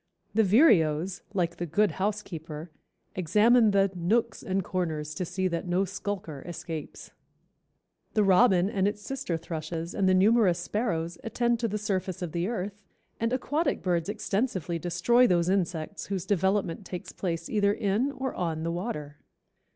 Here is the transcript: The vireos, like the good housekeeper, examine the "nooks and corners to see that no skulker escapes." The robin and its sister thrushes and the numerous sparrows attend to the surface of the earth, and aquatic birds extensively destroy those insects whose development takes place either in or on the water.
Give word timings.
The 0.33 0.43
vireos, 0.43 1.21
like 1.31 1.57
the 1.57 1.67
good 1.67 1.91
housekeeper, 1.91 2.71
examine 3.15 3.69
the 3.69 3.91
"nooks 3.93 4.41
and 4.41 4.63
corners 4.63 5.13
to 5.13 5.25
see 5.25 5.47
that 5.49 5.67
no 5.67 5.85
skulker 5.85 6.41
escapes." 6.47 7.11
The 8.15 8.23
robin 8.23 8.67
and 8.67 8.87
its 8.87 9.03
sister 9.03 9.37
thrushes 9.37 9.93
and 9.93 10.09
the 10.09 10.15
numerous 10.15 10.57
sparrows 10.57 11.19
attend 11.23 11.59
to 11.59 11.67
the 11.67 11.77
surface 11.77 12.23
of 12.23 12.31
the 12.31 12.47
earth, 12.47 12.81
and 13.19 13.31
aquatic 13.31 13.83
birds 13.83 14.09
extensively 14.09 14.79
destroy 14.79 15.27
those 15.27 15.49
insects 15.49 16.07
whose 16.07 16.25
development 16.25 16.83
takes 16.83 17.11
place 17.11 17.47
either 17.47 17.71
in 17.71 18.11
or 18.13 18.33
on 18.33 18.63
the 18.63 18.71
water. 18.71 19.17